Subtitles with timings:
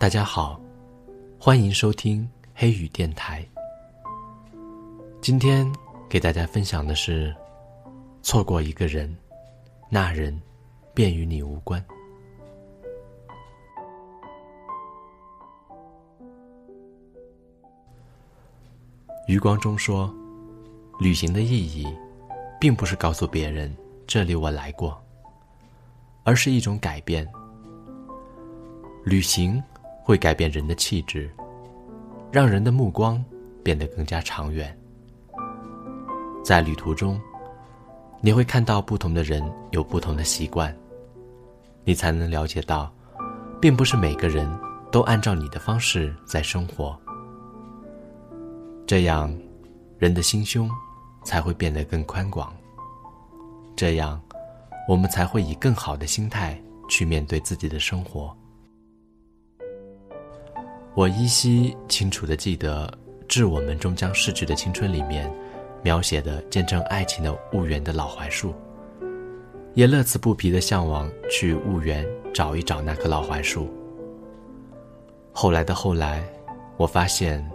[0.00, 0.60] 大家好，
[1.40, 3.44] 欢迎收听黑雨电台。
[5.20, 5.66] 今天
[6.08, 7.34] 给大家分享的是：
[8.22, 9.12] 错过一个人，
[9.90, 10.40] 那人
[10.94, 11.84] 便与你无关。
[19.26, 20.14] 余光中说
[21.00, 21.92] ：“旅行的意义，
[22.60, 24.96] 并不是告诉别人这里我来过，
[26.22, 27.28] 而是一种改变。
[29.04, 29.60] 旅行
[30.08, 31.30] 会改变人的气质，
[32.32, 33.22] 让人的目光
[33.62, 34.74] 变得更加长远。
[36.42, 37.20] 在旅途中，
[38.22, 40.74] 你会看到不同的人有不同的习惯，
[41.84, 42.90] 你才能了解到，
[43.60, 44.48] 并不是每个人
[44.90, 46.98] 都按照你的方式在生活。”
[48.88, 49.30] 这样，
[49.98, 50.70] 人的心胸
[51.22, 52.50] 才会变得更宽广。
[53.76, 54.18] 这样，
[54.88, 58.34] 我们才会以更好的心态去面对自己的生活。
[60.98, 62.84] 我依稀清楚的记得
[63.28, 65.32] 《致我们终将逝去的青春》里面
[65.80, 68.52] 描写的见证爱情的婺源的老槐树，
[69.74, 72.04] 也乐此不疲的向往去婺源
[72.34, 73.72] 找一找那棵老槐树。
[75.30, 76.20] 后来的后来，
[76.76, 77.48] 我发现。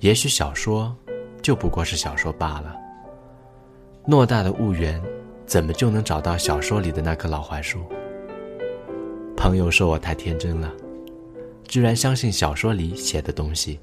[0.00, 0.92] 也许小说，
[1.40, 2.76] 就不过是小说罢了。
[4.04, 5.00] 偌大的婺源，
[5.46, 7.84] 怎么就能找到小说里的那棵老槐树？
[9.36, 10.72] 朋友说我太天真了，
[11.68, 13.78] 居然相信小说里写的东西。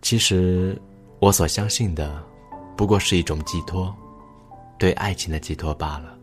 [0.00, 0.76] 其实，
[1.20, 2.20] 我所相信的，
[2.76, 3.94] 不过是一种寄托，
[4.78, 6.18] 对爱情的寄托罢了。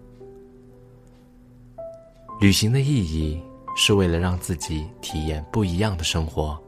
[2.41, 3.41] 旅行的意义，
[3.75, 6.61] 是为了让自己体验不一样的生活。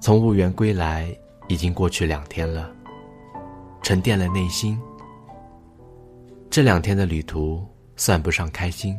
[0.00, 1.16] 从婺源归来，
[1.48, 2.74] 已经过去两天了，
[3.82, 4.78] 沉淀了内心。
[6.50, 7.64] 这两天的旅途
[7.96, 8.98] 算不上开心，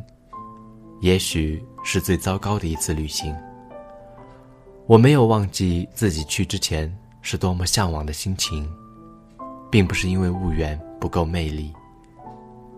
[1.00, 3.34] 也许是最糟糕的一次旅行。
[4.86, 8.70] 我没有忘记自己去之前是多么向往的心情，
[9.70, 11.72] 并不是因为婺源不够魅力，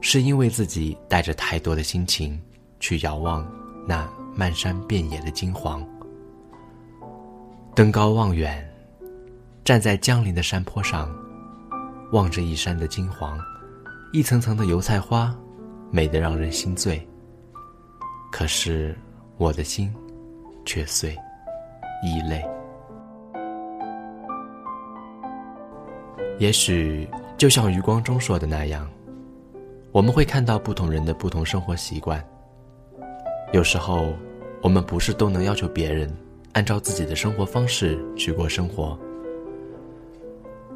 [0.00, 2.41] 是因为自己带着太多的心情
[2.78, 3.44] 去遥望
[3.87, 5.84] 那漫山遍野的金黄。
[7.75, 8.69] 登高望远，
[9.65, 11.15] 站在江陵的山坡上，
[12.12, 13.38] 望着一山的金黄，
[14.12, 15.34] 一层层的油菜花，
[15.91, 17.06] 美得让人心醉。
[18.37, 18.95] 可是
[19.39, 19.91] 我的心
[20.67, 21.17] 却碎，
[22.05, 22.45] 意累。
[26.39, 27.09] 也许
[27.39, 28.87] 就像余光中说的那样，
[29.91, 32.23] 我们会看到不同人的不同生活习惯。
[33.55, 34.13] 有时候，
[34.61, 36.15] 我们不是都能要求别人。
[36.53, 38.99] 按照自己的生活方式去过生活，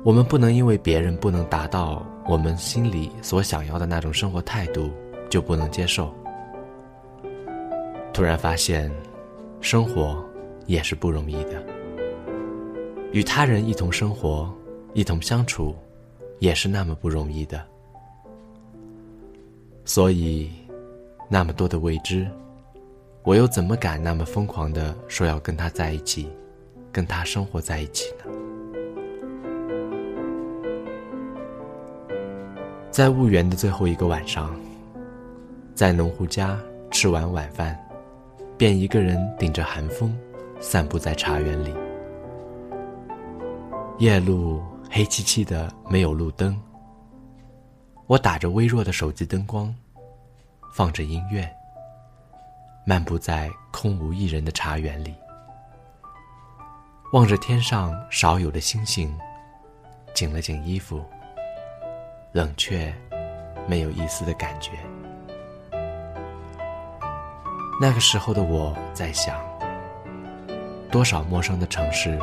[0.02, 4.88] 我们不能因为别人不能达到我们心里所想要的那种生活态度，
[5.28, 6.10] 就不能接受。
[8.12, 8.90] 突然发现，
[9.60, 10.22] 生活
[10.66, 11.62] 也是不容易的，
[13.12, 14.52] 与他人一同生活、
[14.94, 15.74] 一同相处，
[16.38, 17.64] 也是那么不容易的。
[19.84, 20.50] 所以，
[21.28, 22.26] 那么多的未知。
[23.22, 26.28] 我又怎么敢那么疯狂的说要跟他在一起，
[26.90, 28.24] 跟他生活在一起呢？
[32.90, 34.58] 在婺源的最后一个晚上，
[35.74, 36.58] 在农户家
[36.90, 37.78] 吃完晚饭，
[38.60, 40.14] 便一个人顶着寒风，
[40.60, 41.74] 散步在茶园里。
[43.96, 46.60] 夜路黑漆漆的，没有路灯。
[48.06, 49.74] 我打着微弱的手机灯光，
[50.74, 51.50] 放着音乐。
[52.84, 55.14] 漫步在空无一人的茶园里，
[57.14, 59.18] 望着天上少有的星星，
[60.12, 61.02] 紧了紧衣服，
[62.32, 62.94] 冷却，
[63.66, 64.72] 没有一丝的感觉。
[67.82, 69.40] 那个时候的我在想，
[70.90, 72.18] 多少陌生的城市，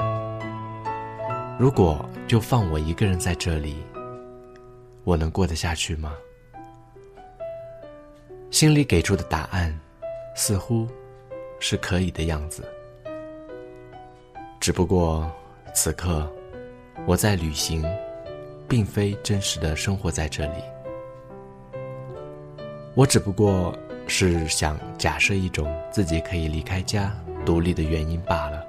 [1.57, 3.83] 如果就放我一个人在这里，
[5.03, 6.13] 我能过得下去吗？
[8.51, 9.75] 心里给出的答案。
[10.35, 10.87] 似乎，
[11.59, 12.63] 是可以的样子。
[14.59, 15.27] 只不过，
[15.73, 16.31] 此刻
[17.07, 17.83] 我在旅行，
[18.69, 20.61] 并非真实的生活在这里。
[22.93, 23.75] 我只不过
[24.07, 27.11] 是想假设一种自己可以离开家、
[27.45, 28.67] 独立的原因罢了。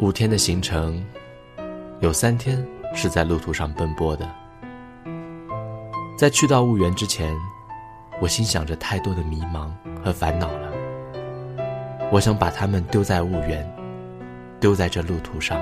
[0.00, 1.04] 五天的行程，
[2.00, 4.28] 有三天是在路途上奔波的。
[6.18, 7.34] 在去到婺源之前。
[8.18, 9.70] 我心想着太多的迷茫
[10.02, 10.72] 和烦恼了，
[12.10, 13.70] 我想把它们丢在婺源，
[14.58, 15.60] 丢在这路途上，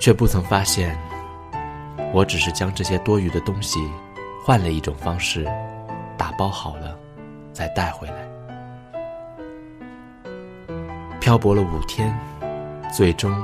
[0.00, 0.98] 却不曾发现，
[2.12, 3.78] 我只是将这些多余的东西
[4.42, 5.44] 换了一种方式，
[6.16, 6.96] 打包好了，
[7.52, 8.26] 再带回来。
[11.20, 12.16] 漂泊了五天，
[12.92, 13.36] 最终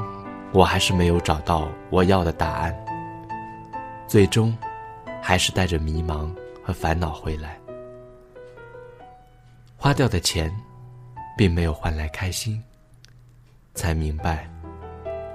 [0.52, 2.74] 我还是没有找到我要的答案。
[4.06, 4.56] 最终，
[5.20, 6.32] 还是带着迷茫
[6.62, 7.58] 和烦恼回来。
[9.76, 10.54] 花掉的钱，
[11.36, 12.62] 并没有换来开心。
[13.74, 14.48] 才明白，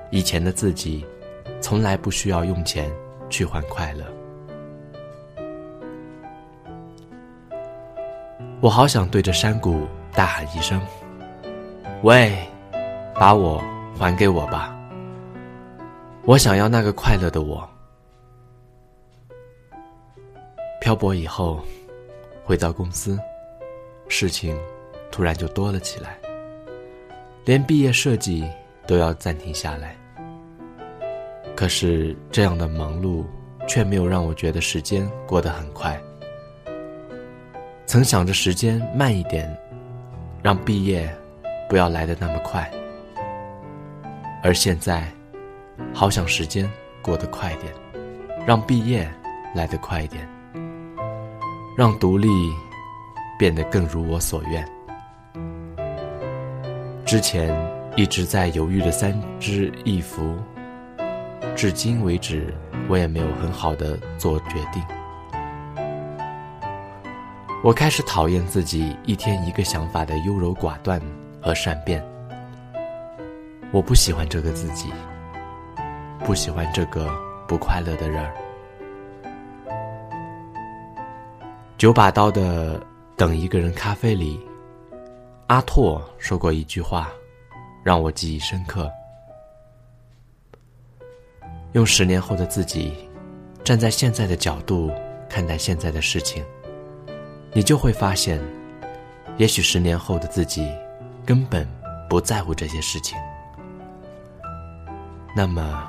[0.10, 1.06] 以前的自己，
[1.60, 2.90] 从来不需要用钱
[3.30, 4.06] 去换快乐。
[8.60, 10.82] 我好想对着山谷大喊一声。
[12.04, 12.38] 喂，
[13.14, 13.64] 把我
[13.98, 14.76] 还给我吧！
[16.24, 17.68] 我想要那个快乐的我。
[20.82, 21.60] 漂泊以后，
[22.44, 23.20] 回到公司，
[24.08, 24.58] 事情
[25.12, 26.18] 突然就多了起来，
[27.46, 28.50] 连毕业设计
[28.86, 29.96] 都要暂停下来。
[31.57, 33.25] 可是这样的忙碌，
[33.68, 36.00] 却没有让我觉得时间过得很快。
[37.86, 39.54] 曾想着时间慢一点，
[40.42, 41.13] 让毕业。
[41.69, 42.71] 不要来的那么快，
[44.42, 45.06] 而现在，
[45.94, 46.65] 好想时间
[47.01, 47.74] 过得快点，
[48.45, 49.06] 让毕业
[49.54, 50.25] 来得快一点，
[51.77, 52.30] 让独立
[53.38, 54.65] 变得更如我所愿。
[57.06, 57.54] 之前
[57.98, 60.38] 一直在犹豫的三支一扶，
[61.57, 62.54] 至今为止，
[62.88, 64.81] 我也没有很好的做决定。
[67.63, 71.01] 我开始讨厌自己一天一个想法的优柔寡断。
[71.39, 72.04] 和善变，
[73.71, 74.92] 我不喜欢这个自己，
[76.25, 77.09] 不喜欢这个
[77.48, 78.33] 不快乐的人儿。
[81.77, 82.77] 九把刀的
[83.15, 84.42] 《等一个人》咖啡里，
[85.45, 87.07] 阿拓说过一句话，
[87.81, 88.92] 让我记忆深刻。
[91.74, 92.94] 用十年后的自己，
[93.64, 94.92] 站在现在的角度
[95.30, 96.44] 看待现在的事情，
[97.54, 98.42] 你就会发现，
[99.38, 100.68] 也许十年后的自己。
[101.25, 101.68] 根本
[102.10, 103.18] 不在乎这些事情，
[105.36, 105.86] 那么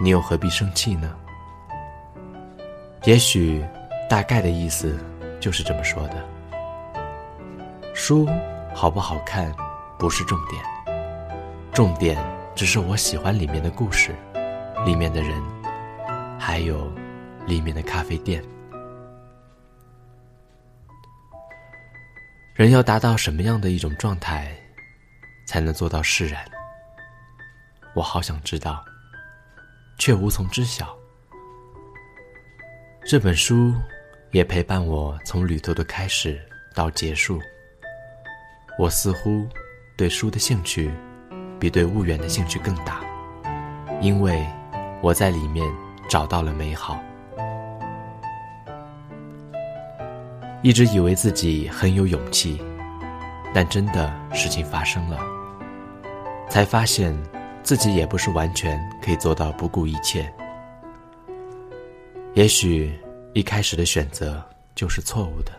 [0.00, 1.14] 你又何必生气呢？
[3.04, 3.62] 也许
[4.08, 4.98] 大概的意思
[5.38, 6.14] 就是这么说的。
[7.92, 8.26] 书
[8.74, 9.54] 好不好看
[9.98, 10.64] 不是重点，
[11.74, 12.16] 重点
[12.54, 14.14] 只是我喜欢里面的故事，
[14.84, 15.42] 里面的人，
[16.38, 16.92] 还有
[17.46, 18.44] 里面的咖啡店。
[22.54, 24.54] 人要达到什么样的一种状态，
[25.46, 26.44] 才能做到释然？
[27.94, 28.84] 我好想知道，
[29.98, 30.94] 却无从知晓。
[33.06, 33.74] 这本书
[34.32, 36.40] 也陪伴我从旅途的开始
[36.74, 37.40] 到结束。
[38.78, 39.48] 我似乎
[39.96, 40.90] 对书的兴趣
[41.58, 43.02] 比对婺源的兴趣更大，
[44.00, 44.46] 因为
[45.02, 45.66] 我在里面
[46.08, 46.98] 找到了美好。
[50.62, 52.58] 一直以为自己很有勇气，
[53.52, 55.18] 但真的事情发生了，
[56.48, 57.14] 才发现
[57.62, 60.32] 自己也不是完全可以做到不顾一切。
[62.32, 62.98] 也许
[63.34, 64.42] 一开始的选择
[64.74, 65.52] 就是错误的。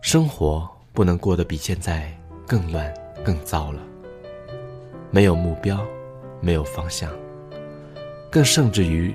[0.00, 2.10] 生活不能过得比现在
[2.46, 2.92] 更乱、
[3.22, 3.82] 更糟了。
[5.10, 5.86] 没有目标，
[6.40, 7.10] 没有方向，
[8.30, 9.14] 更甚至于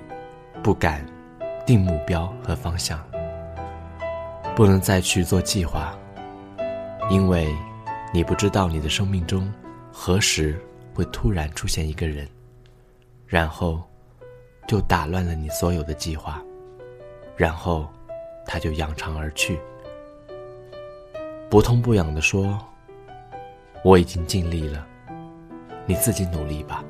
[0.63, 1.05] 不敢
[1.65, 3.01] 定目标和方向。
[4.55, 5.97] 不能再去做计划，
[7.09, 7.47] 因为
[8.13, 9.51] 你不知道你的生命中
[9.91, 10.59] 何时
[10.93, 12.27] 会突然出现一个人，
[13.25, 13.81] 然后
[14.67, 16.41] 就打乱了你所有的计划，
[17.37, 17.87] 然后
[18.45, 19.57] 他就扬长而去，
[21.49, 22.59] 不痛不痒的说
[23.85, 24.85] ：“我已经尽力了，
[25.85, 26.83] 你自己努力吧。”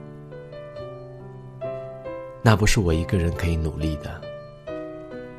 [2.43, 4.21] 那不是我一个人可以努力的，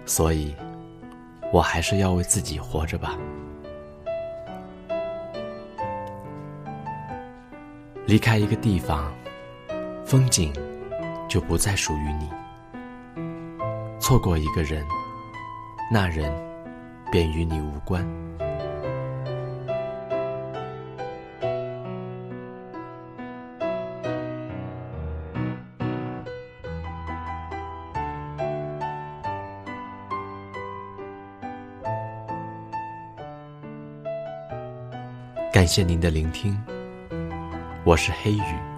[0.06, 0.54] 所以。
[1.52, 3.14] 我还是要为自己活着吧。
[8.06, 9.12] 离开一个地方，
[10.02, 10.50] 风景
[11.28, 12.26] 就不再属于你；
[14.00, 14.82] 错过一个人，
[15.92, 16.32] 那人
[17.10, 18.02] 便与你无关。
[35.52, 36.58] 感谢您的聆听，
[37.84, 38.71] 我是黑雨。